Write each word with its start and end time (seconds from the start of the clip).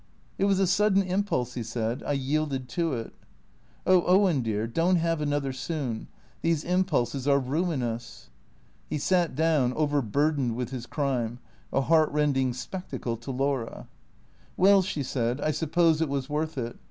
'■ 0.01 0.03
It 0.39 0.45
was 0.45 0.59
a 0.59 0.65
sudden 0.65 1.03
impulse," 1.03 1.53
he 1.53 1.61
said." 1.61 2.01
I 2.07 2.13
yielded 2.13 2.67
to 2.69 2.93
it."" 2.93 3.13
Oh, 3.85 4.03
Owen 4.07 4.41
dear, 4.41 4.65
don't 4.65 4.95
have 4.95 5.21
another 5.21 5.53
soon. 5.53 6.07
These 6.41 6.63
impulses 6.63 7.27
are 7.27 7.37
ruinous." 7.37 8.31
He 8.89 8.97
sat 8.97 9.35
down, 9.35 9.73
overburdened 9.73 10.55
with 10.55 10.71
his 10.71 10.87
crime, 10.87 11.37
a 11.71 11.81
heartrending 11.81 12.53
spectacle 12.53 13.15
to 13.17 13.29
Laura." 13.29 13.87
Well," 14.57 14.81
she 14.81 15.03
said," 15.03 15.39
I 15.41 15.51
suppose 15.51 16.01
it 16.01 16.09
was 16.09 16.27
worth 16.27 16.57
it. 16.57 16.79